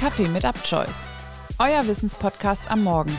Kaffee 0.00 0.28
mit 0.28 0.46
Upchoice, 0.46 1.10
euer 1.58 1.86
Wissenspodcast 1.86 2.70
am 2.70 2.84
Morgen. 2.84 3.14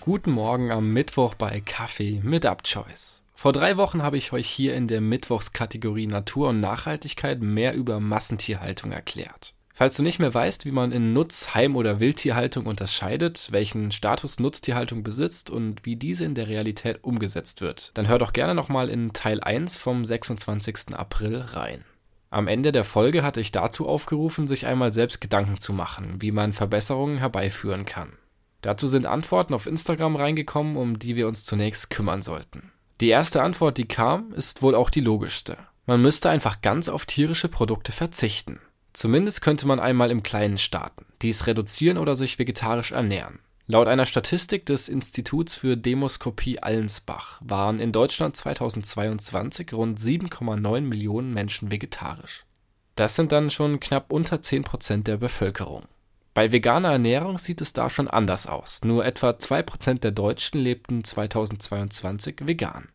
Guten 0.00 0.30
Morgen 0.30 0.70
am 0.70 0.88
Mittwoch 0.88 1.34
bei 1.34 1.60
Kaffee 1.60 2.22
mit 2.22 2.46
Upchoice. 2.46 3.22
Vor 3.34 3.52
drei 3.52 3.76
Wochen 3.76 4.02
habe 4.02 4.16
ich 4.16 4.32
euch 4.32 4.48
hier 4.48 4.74
in 4.74 4.88
der 4.88 5.02
Mittwochskategorie 5.02 6.06
Natur 6.06 6.48
und 6.48 6.60
Nachhaltigkeit 6.62 7.42
mehr 7.42 7.74
über 7.74 8.00
Massentierhaltung 8.00 8.92
erklärt. 8.92 9.55
Falls 9.78 9.94
du 9.98 10.02
nicht 10.02 10.18
mehr 10.18 10.32
weißt, 10.32 10.64
wie 10.64 10.70
man 10.70 10.90
in 10.90 11.12
Nutz-, 11.12 11.52
Heim- 11.52 11.76
oder 11.76 12.00
Wildtierhaltung 12.00 12.64
unterscheidet, 12.64 13.48
welchen 13.50 13.92
Status 13.92 14.40
Nutztierhaltung 14.40 15.02
besitzt 15.02 15.50
und 15.50 15.84
wie 15.84 15.96
diese 15.96 16.24
in 16.24 16.34
der 16.34 16.48
Realität 16.48 17.04
umgesetzt 17.04 17.60
wird, 17.60 17.90
dann 17.92 18.08
hör 18.08 18.18
doch 18.18 18.32
gerne 18.32 18.54
nochmal 18.54 18.88
in 18.88 19.12
Teil 19.12 19.38
1 19.42 19.76
vom 19.76 20.06
26. 20.06 20.94
April 20.94 21.36
rein. 21.36 21.84
Am 22.30 22.48
Ende 22.48 22.72
der 22.72 22.84
Folge 22.84 23.22
hatte 23.22 23.42
ich 23.42 23.52
dazu 23.52 23.86
aufgerufen, 23.86 24.48
sich 24.48 24.64
einmal 24.64 24.94
selbst 24.94 25.20
Gedanken 25.20 25.60
zu 25.60 25.74
machen, 25.74 26.22
wie 26.22 26.32
man 26.32 26.54
Verbesserungen 26.54 27.18
herbeiführen 27.18 27.84
kann. 27.84 28.16
Dazu 28.62 28.86
sind 28.86 29.04
Antworten 29.04 29.52
auf 29.52 29.66
Instagram 29.66 30.16
reingekommen, 30.16 30.76
um 30.76 30.98
die 30.98 31.16
wir 31.16 31.28
uns 31.28 31.44
zunächst 31.44 31.90
kümmern 31.90 32.22
sollten. 32.22 32.72
Die 33.02 33.08
erste 33.08 33.42
Antwort, 33.42 33.76
die 33.76 33.86
kam, 33.86 34.32
ist 34.32 34.62
wohl 34.62 34.74
auch 34.74 34.88
die 34.88 35.02
logischste. 35.02 35.58
Man 35.84 36.00
müsste 36.00 36.30
einfach 36.30 36.62
ganz 36.62 36.88
auf 36.88 37.04
tierische 37.04 37.48
Produkte 37.48 37.92
verzichten. 37.92 38.58
Zumindest 38.96 39.42
könnte 39.42 39.66
man 39.66 39.78
einmal 39.78 40.10
im 40.10 40.22
Kleinen 40.22 40.56
starten, 40.56 41.04
dies 41.20 41.46
reduzieren 41.46 41.98
oder 41.98 42.16
sich 42.16 42.38
vegetarisch 42.38 42.92
ernähren. 42.92 43.40
Laut 43.66 43.88
einer 43.88 44.06
Statistik 44.06 44.64
des 44.64 44.88
Instituts 44.88 45.54
für 45.54 45.76
Demoskopie 45.76 46.60
Allensbach 46.60 47.38
waren 47.44 47.78
in 47.78 47.92
Deutschland 47.92 48.36
2022 48.36 49.74
rund 49.74 50.00
7,9 50.00 50.80
Millionen 50.80 51.34
Menschen 51.34 51.70
vegetarisch. 51.70 52.46
Das 52.94 53.16
sind 53.16 53.32
dann 53.32 53.50
schon 53.50 53.80
knapp 53.80 54.10
unter 54.10 54.40
10 54.40 54.64
Prozent 54.64 55.08
der 55.08 55.18
Bevölkerung. 55.18 55.84
Bei 56.32 56.50
veganer 56.50 56.92
Ernährung 56.92 57.36
sieht 57.36 57.60
es 57.60 57.74
da 57.74 57.90
schon 57.90 58.08
anders 58.08 58.46
aus. 58.46 58.80
Nur 58.82 59.04
etwa 59.04 59.38
2 59.38 59.62
Prozent 59.62 60.04
der 60.04 60.12
Deutschen 60.12 60.58
lebten 60.58 61.04
2022 61.04 62.36
vegan. 62.44 62.88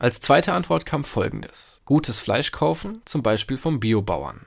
Als 0.00 0.18
zweite 0.18 0.52
Antwort 0.52 0.84
kam 0.84 1.04
folgendes. 1.04 1.80
Gutes 1.84 2.20
Fleisch 2.20 2.50
kaufen, 2.50 3.02
zum 3.04 3.22
Beispiel 3.22 3.56
vom 3.56 3.78
Biobauern. 3.78 4.46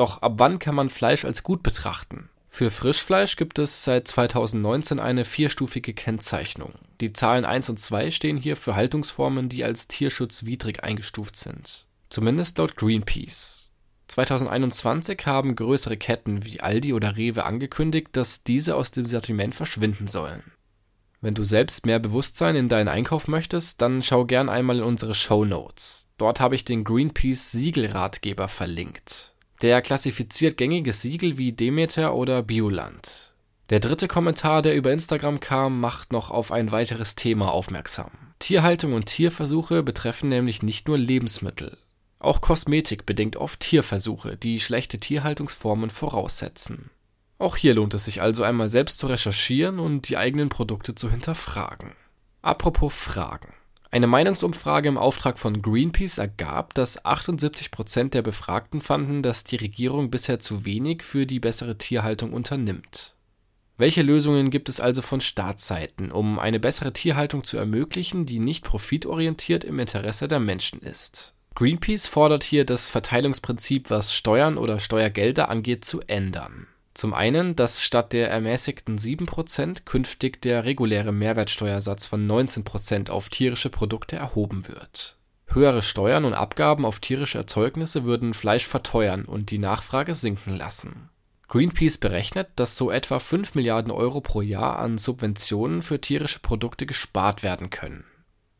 Doch 0.00 0.22
ab 0.22 0.36
wann 0.38 0.58
kann 0.58 0.74
man 0.74 0.88
Fleisch 0.88 1.26
als 1.26 1.42
gut 1.42 1.62
betrachten? 1.62 2.30
Für 2.48 2.70
Frischfleisch 2.70 3.36
gibt 3.36 3.58
es 3.58 3.84
seit 3.84 4.08
2019 4.08 4.98
eine 4.98 5.26
vierstufige 5.26 5.92
Kennzeichnung. 5.92 6.72
Die 7.02 7.12
Zahlen 7.12 7.44
1 7.44 7.68
und 7.68 7.78
2 7.78 8.10
stehen 8.10 8.38
hier 8.38 8.56
für 8.56 8.74
Haltungsformen, 8.74 9.50
die 9.50 9.62
als 9.62 9.88
tierschutzwidrig 9.88 10.82
eingestuft 10.82 11.36
sind. 11.36 11.86
Zumindest 12.08 12.56
laut 12.56 12.76
Greenpeace. 12.76 13.72
2021 14.08 15.26
haben 15.26 15.54
größere 15.54 15.98
Ketten 15.98 16.46
wie 16.46 16.62
Aldi 16.62 16.94
oder 16.94 17.18
Rewe 17.18 17.44
angekündigt, 17.44 18.08
dass 18.12 18.42
diese 18.42 18.76
aus 18.76 18.92
dem 18.92 19.04
Sortiment 19.04 19.54
verschwinden 19.54 20.06
sollen. 20.06 20.42
Wenn 21.20 21.34
du 21.34 21.42
selbst 21.42 21.84
mehr 21.84 21.98
Bewusstsein 21.98 22.56
in 22.56 22.70
deinen 22.70 22.88
Einkauf 22.88 23.28
möchtest, 23.28 23.82
dann 23.82 24.00
schau 24.00 24.24
gern 24.24 24.48
einmal 24.48 24.78
in 24.78 24.82
unsere 24.82 25.14
Show 25.14 25.44
Notes. 25.44 26.08
Dort 26.16 26.40
habe 26.40 26.54
ich 26.54 26.64
den 26.64 26.84
Greenpeace 26.84 27.50
Siegelratgeber 27.50 28.48
verlinkt. 28.48 29.34
Der 29.62 29.82
klassifiziert 29.82 30.56
gängige 30.56 30.94
Siegel 30.94 31.36
wie 31.36 31.52
Demeter 31.52 32.14
oder 32.14 32.42
Bioland. 32.42 33.34
Der 33.68 33.78
dritte 33.78 34.08
Kommentar, 34.08 34.62
der 34.62 34.74
über 34.74 34.90
Instagram 34.90 35.38
kam, 35.38 35.80
macht 35.80 36.12
noch 36.12 36.30
auf 36.30 36.50
ein 36.50 36.72
weiteres 36.72 37.14
Thema 37.14 37.52
aufmerksam. 37.52 38.10
Tierhaltung 38.38 38.94
und 38.94 39.04
Tierversuche 39.04 39.82
betreffen 39.82 40.30
nämlich 40.30 40.62
nicht 40.62 40.88
nur 40.88 40.96
Lebensmittel. 40.96 41.76
Auch 42.18 42.40
Kosmetik 42.40 43.04
bedingt 43.04 43.36
oft 43.36 43.60
Tierversuche, 43.60 44.38
die 44.38 44.60
schlechte 44.60 44.98
Tierhaltungsformen 44.98 45.90
voraussetzen. 45.90 46.90
Auch 47.38 47.56
hier 47.56 47.74
lohnt 47.74 47.92
es 47.92 48.06
sich 48.06 48.22
also 48.22 48.42
einmal 48.42 48.70
selbst 48.70 48.98
zu 48.98 49.08
recherchieren 49.08 49.78
und 49.78 50.08
die 50.08 50.16
eigenen 50.16 50.48
Produkte 50.48 50.94
zu 50.94 51.10
hinterfragen. 51.10 51.92
Apropos 52.40 52.94
Fragen. 52.94 53.52
Eine 53.92 54.06
Meinungsumfrage 54.06 54.88
im 54.88 54.96
Auftrag 54.96 55.36
von 55.38 55.62
Greenpeace 55.62 56.18
ergab, 56.18 56.74
dass 56.74 57.04
78 57.04 57.72
Prozent 57.72 58.14
der 58.14 58.22
Befragten 58.22 58.80
fanden, 58.80 59.22
dass 59.22 59.42
die 59.42 59.56
Regierung 59.56 60.10
bisher 60.10 60.38
zu 60.38 60.64
wenig 60.64 61.02
für 61.02 61.26
die 61.26 61.40
bessere 61.40 61.76
Tierhaltung 61.76 62.32
unternimmt. 62.32 63.16
Welche 63.78 64.02
Lösungen 64.02 64.50
gibt 64.50 64.68
es 64.68 64.78
also 64.78 65.02
von 65.02 65.20
Staatsseiten, 65.20 66.12
um 66.12 66.38
eine 66.38 66.60
bessere 66.60 66.92
Tierhaltung 66.92 67.42
zu 67.42 67.56
ermöglichen, 67.56 68.26
die 68.26 68.38
nicht 68.38 68.64
profitorientiert 68.64 69.64
im 69.64 69.80
Interesse 69.80 70.28
der 70.28 70.38
Menschen 70.38 70.80
ist? 70.82 71.32
Greenpeace 71.56 72.06
fordert 72.06 72.44
hier 72.44 72.64
das 72.64 72.88
Verteilungsprinzip, 72.88 73.90
was 73.90 74.14
Steuern 74.14 74.56
oder 74.56 74.78
Steuergelder 74.78 75.48
angeht, 75.48 75.84
zu 75.84 76.00
ändern. 76.02 76.68
Zum 77.00 77.14
einen, 77.14 77.56
dass 77.56 77.82
statt 77.82 78.12
der 78.12 78.28
ermäßigten 78.28 78.98
7% 78.98 79.86
künftig 79.86 80.42
der 80.42 80.66
reguläre 80.66 81.12
Mehrwertsteuersatz 81.12 82.06
von 82.06 82.30
19% 82.30 83.08
auf 83.08 83.30
tierische 83.30 83.70
Produkte 83.70 84.16
erhoben 84.16 84.68
wird. 84.68 85.16
Höhere 85.46 85.80
Steuern 85.80 86.26
und 86.26 86.34
Abgaben 86.34 86.84
auf 86.84 86.98
tierische 86.98 87.38
Erzeugnisse 87.38 88.04
würden 88.04 88.34
Fleisch 88.34 88.66
verteuern 88.66 89.24
und 89.24 89.50
die 89.50 89.56
Nachfrage 89.56 90.12
sinken 90.12 90.58
lassen. 90.58 91.08
Greenpeace 91.48 91.96
berechnet, 91.96 92.48
dass 92.56 92.76
so 92.76 92.90
etwa 92.90 93.18
5 93.18 93.54
Milliarden 93.54 93.90
Euro 93.90 94.20
pro 94.20 94.42
Jahr 94.42 94.78
an 94.78 94.98
Subventionen 94.98 95.80
für 95.80 96.02
tierische 96.02 96.40
Produkte 96.40 96.84
gespart 96.84 97.42
werden 97.42 97.70
können. 97.70 98.04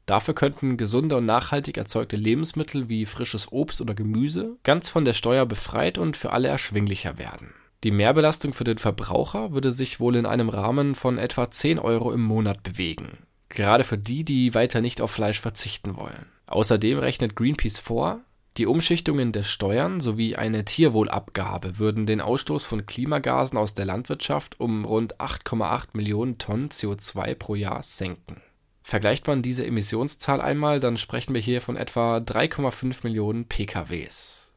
Dafür 0.07 0.33
könnten 0.33 0.79
gesunde 0.79 1.19
und 1.19 1.27
nachhaltig 1.27 1.77
erzeugte 1.77 2.17
Lebensmittel 2.17 2.89
wie 2.89 3.05
frisches 3.05 3.53
Obst 3.53 3.83
oder 3.83 3.95
Gemüse 3.95 4.57
ganz 4.63 4.89
von 4.89 5.05
der 5.05 5.13
Steuer 5.13 5.45
befreit 5.45 5.99
und 5.99 6.17
für 6.17 6.33
alle 6.33 6.49
erschwinglicher 6.49 7.19
werden 7.19 7.53
die 7.83 7.91
Mehrbelastung 7.91 8.53
für 8.53 8.65
den 8.65 8.77
Verbraucher 8.77 9.53
würde 9.53 9.73
sich 9.73 10.01
wohl 10.01 10.17
in 10.17 10.27
einem 10.27 10.51
Rahmen 10.51 10.95
von 10.95 11.17
etwa 11.17 11.51
10 11.51 11.79
Euro 11.79 12.13
im 12.13 12.23
Monat 12.23 12.63
bewegen. 12.63 13.21
Gerade 13.49 13.85
für 13.85 13.97
die, 13.97 14.25
die 14.25 14.55
weiter 14.55 14.83
nicht 14.83 15.01
auf 15.01 15.11
Fleisch 15.11 15.41
verzichten 15.41 15.97
wollen. 15.97 16.27
Außerdem 16.47 16.99
rechnet 16.99 17.37
Greenpeace 17.37 17.79
vor, 17.79 18.21
die 18.59 18.67
Umschichtungen 18.67 19.33
der 19.33 19.45
Steuern 19.45 20.01
sowie 20.01 20.37
eine 20.37 20.65
Tierwohlabgabe 20.65 21.79
würden 21.79 22.05
den 22.05 22.21
Ausstoß 22.21 22.67
von 22.67 22.85
Klimagasen 22.85 23.57
aus 23.57 23.75
der 23.75 23.87
Landwirtschaft 23.87 24.61
um 24.61 24.85
rund 24.85 25.19
8,8 25.19 25.89
Millionen 25.95 26.37
Tonnen 26.37 26.69
CO2 26.69 27.35
pro 27.35 27.55
Jahr 27.55 27.83
senken. 27.83 28.43
Vergleicht 28.83 29.27
man 29.27 29.41
diese 29.41 29.65
Emissionszahl 29.65 30.41
einmal, 30.41 30.81
dann 30.81 30.99
sprechen 30.99 31.35
wir 31.35 31.41
hier 31.41 31.61
von 31.61 31.77
etwa 31.77 32.19
3,5 32.19 33.05
Millionen 33.05 33.47
PKWs 33.47 34.50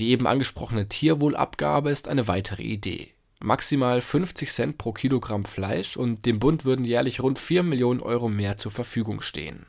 die 0.00 0.10
eben 0.10 0.26
angesprochene 0.26 0.86
Tierwohlabgabe 0.86 1.90
ist 1.90 2.08
eine 2.08 2.26
weitere 2.26 2.62
Idee. 2.62 3.10
Maximal 3.42 4.00
50 4.00 4.50
Cent 4.50 4.78
pro 4.78 4.92
Kilogramm 4.92 5.44
Fleisch 5.44 5.96
und 5.96 6.26
dem 6.26 6.38
Bund 6.38 6.64
würden 6.64 6.84
jährlich 6.84 7.20
rund 7.20 7.38
4 7.38 7.62
Millionen 7.62 8.00
Euro 8.00 8.28
mehr 8.28 8.56
zur 8.56 8.72
Verfügung 8.72 9.20
stehen. 9.20 9.66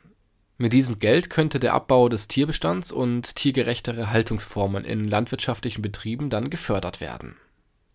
Mit 0.58 0.72
diesem 0.72 0.98
Geld 0.98 1.30
könnte 1.30 1.60
der 1.60 1.74
Abbau 1.74 2.08
des 2.08 2.28
Tierbestands 2.28 2.92
und 2.92 3.34
tiergerechtere 3.34 4.10
Haltungsformen 4.10 4.84
in 4.84 5.06
landwirtschaftlichen 5.06 5.82
Betrieben 5.82 6.30
dann 6.30 6.50
gefördert 6.50 7.00
werden. 7.00 7.36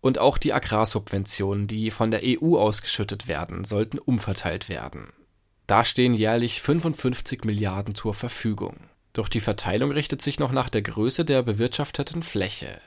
Und 0.00 0.18
auch 0.18 0.38
die 0.38 0.52
Agrarsubventionen, 0.52 1.66
die 1.66 1.90
von 1.90 2.10
der 2.10 2.20
EU 2.24 2.56
ausgeschüttet 2.56 3.26
werden, 3.26 3.64
sollten 3.64 3.98
umverteilt 3.98 4.68
werden. 4.68 5.12
Da 5.66 5.84
stehen 5.84 6.14
jährlich 6.14 6.62
55 6.62 7.44
Milliarden 7.44 7.94
zur 7.94 8.14
Verfügung 8.14 8.87
doch 9.18 9.28
die 9.28 9.40
Verteilung 9.40 9.90
richtet 9.90 10.22
sich 10.22 10.38
noch 10.38 10.52
nach 10.52 10.68
der 10.68 10.82
Größe 10.82 11.24
der 11.24 11.42
bewirtschafteten 11.42 12.22
Fläche. 12.22 12.80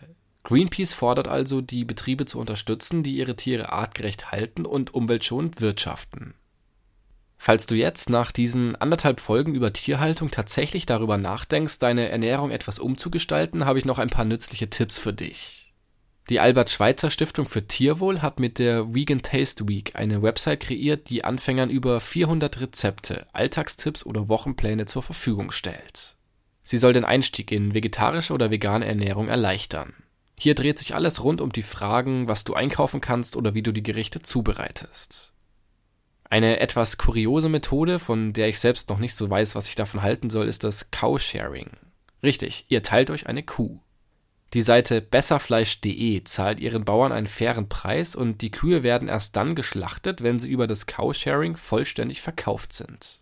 Greenpeace 0.44 0.94
fordert 0.94 1.28
also, 1.28 1.62
die 1.62 1.86
Betriebe 1.86 2.26
zu 2.26 2.40
unterstützen, 2.40 3.04
die 3.04 3.16
ihre 3.16 3.36
Tiere 3.36 3.72
artgerecht 3.72 4.32
halten 4.32 4.66
und 4.66 4.94
umweltschonend 4.94 5.62
wirtschaften. 5.62 6.34
Falls 7.38 7.66
du 7.66 7.76
jetzt 7.76 8.10
nach 8.10 8.32
diesen 8.32 8.76
anderthalb 8.76 9.20
Folgen 9.20 9.56
über 9.56 9.74
Tierhaltung 9.74 10.30
tatsächlich 10.30 10.86
darüber 10.86 11.18
nachdenkst, 11.18 11.80
deine 11.80 12.10
Ernährung 12.10 12.52
etwas 12.52 12.80
umzugestalten, 12.80 13.66
habe 13.66 13.80
ich 13.80 13.86
noch 13.86 13.98
ein 14.00 14.10
paar 14.10 14.26
nützliche 14.26 14.70
Tipps 14.70 15.00
für 15.00 15.14
dich. 15.14 15.74
Die 16.30 16.40
Albert-Schweitzer-Stiftung 16.40 17.48
für 17.48 17.66
Tierwohl 17.66 18.22
hat 18.22 18.40
mit 18.40 18.60
der 18.60 18.94
Vegan 18.94 19.22
Taste 19.24 19.68
Week 19.68 19.96
eine 19.96 20.22
Website 20.22 20.62
kreiert, 20.62 21.10
die 21.10 21.24
Anfängern 21.24 21.70
über 21.70 22.00
400 22.00 22.62
Rezepte, 22.62 23.28
Alltagstipps 23.34 24.06
oder 24.06 24.30
Wochenpläne 24.30 24.86
zur 24.86 25.02
Verfügung 25.02 25.52
stellt. 25.52 26.16
Sie 26.64 26.78
soll 26.78 26.94
den 26.94 27.06
Einstieg 27.06 27.52
in 27.52 27.74
vegetarische 27.74 28.34
oder 28.34 28.52
vegane 28.52 28.86
Ernährung 28.86 29.28
erleichtern. 29.28 29.94
Hier 30.38 30.56
dreht 30.56 30.80
sich 30.80 30.96
alles 30.96 31.24
rund 31.24 31.42
um 31.42 31.52
die 31.52 31.64
Fragen, 31.64 32.28
was 32.28 32.44
du 32.44 32.54
einkaufen 32.54 33.02
kannst 33.02 33.36
oder 33.36 33.54
wie 33.54 33.64
du 33.64 33.72
die 33.72 33.84
Gerichte 33.84 34.22
zubereitest. 34.22 35.34
Eine 36.24 36.60
etwas 36.60 36.98
kuriose 36.98 37.50
Methode, 37.50 38.00
von 38.00 38.34
der 38.34 38.48
ich 38.48 38.60
selbst 38.60 38.90
noch 38.90 39.00
nicht 39.00 39.16
so 39.16 39.30
weiß, 39.30 39.54
was 39.54 39.68
ich 39.68 39.76
davon 39.76 40.02
halten 40.02 40.30
soll, 40.30 40.48
ist 40.48 40.64
das 40.64 40.90
Cowsharing. 40.90 41.72
Richtig, 42.24 42.66
ihr 42.70 42.84
teilt 42.84 43.10
euch 43.10 43.28
eine 43.28 43.44
Kuh. 43.44 43.80
Die 44.54 44.62
Seite 44.62 45.02
besserfleisch.de 45.02 46.24
zahlt 46.24 46.60
ihren 46.60 46.86
Bauern 46.86 47.12
einen 47.12 47.28
fairen 47.28 47.70
Preis 47.70 48.16
und 48.16 48.42
die 48.42 48.52
Kühe 48.52 48.84
werden 48.84 49.08
erst 49.08 49.36
dann 49.36 49.56
geschlachtet, 49.56 50.24
wenn 50.24 50.40
sie 50.40 50.50
über 50.50 50.68
das 50.68 50.86
Cowsharing 50.88 51.56
vollständig 51.56 52.22
verkauft 52.22 52.74
sind. 52.74 53.22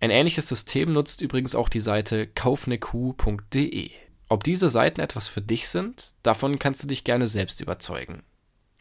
Ein 0.00 0.10
ähnliches 0.10 0.48
System 0.48 0.92
nutzt 0.92 1.20
übrigens 1.20 1.54
auch 1.54 1.68
die 1.68 1.80
Seite 1.80 2.26
kaufnekuh.de. 2.26 3.90
Ob 4.28 4.44
diese 4.44 4.70
Seiten 4.70 5.00
etwas 5.00 5.28
für 5.28 5.40
dich 5.40 5.68
sind, 5.68 6.14
davon 6.22 6.58
kannst 6.58 6.82
du 6.82 6.86
dich 6.86 7.04
gerne 7.04 7.28
selbst 7.28 7.60
überzeugen. 7.60 8.24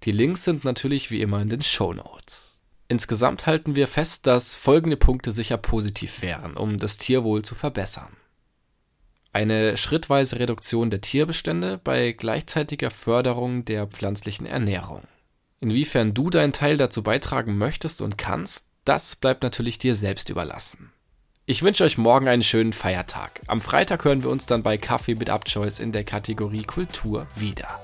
Die 0.03 0.11
Links 0.11 0.43
sind 0.43 0.63
natürlich 0.63 1.09
wie 1.09 1.21
immer 1.21 1.41
in 1.41 1.49
den 1.49 1.63
Show 1.63 1.93
Notes. 1.93 2.59
Insgesamt 2.87 3.45
halten 3.47 3.75
wir 3.75 3.87
fest, 3.87 4.27
dass 4.27 4.55
folgende 4.55 4.97
Punkte 4.97 5.31
sicher 5.31 5.57
positiv 5.57 6.21
wären, 6.21 6.55
um 6.55 6.79
das 6.79 6.97
Tierwohl 6.97 7.41
zu 7.41 7.55
verbessern. 7.55 8.15
Eine 9.33 9.77
schrittweise 9.77 10.39
Reduktion 10.39 10.89
der 10.89 11.01
Tierbestände 11.01 11.79
bei 11.83 12.11
gleichzeitiger 12.11 12.91
Förderung 12.91 13.65
der 13.65 13.87
pflanzlichen 13.87 14.45
Ernährung. 14.45 15.03
Inwiefern 15.59 16.13
du 16.13 16.29
deinen 16.29 16.53
Teil 16.53 16.77
dazu 16.77 17.03
beitragen 17.03 17.57
möchtest 17.57 18.01
und 18.01 18.17
kannst, 18.17 18.67
das 18.85 19.15
bleibt 19.15 19.43
natürlich 19.43 19.79
dir 19.79 19.95
selbst 19.95 20.29
überlassen. 20.29 20.91
Ich 21.49 21.63
wünsche 21.63 21.85
euch 21.85 21.97
morgen 21.97 22.27
einen 22.27 22.43
schönen 22.43 22.73
Feiertag. 22.73 23.39
Am 23.47 23.61
Freitag 23.61 24.03
hören 24.03 24.21
wir 24.21 24.29
uns 24.29 24.47
dann 24.47 24.63
bei 24.63 24.77
Kaffee 24.77 25.15
mit 25.15 25.29
Upchoice 25.29 25.79
in 25.79 25.93
der 25.93 26.03
Kategorie 26.03 26.63
Kultur 26.63 27.25
wieder. 27.37 27.81